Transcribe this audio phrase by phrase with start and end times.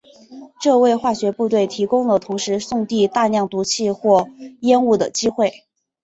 [0.59, 4.27] 这为化学部队提供了同时送递大量毒气或
[4.61, 5.53] 烟雾的机会。